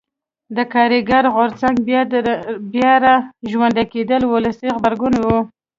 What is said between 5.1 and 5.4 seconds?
و.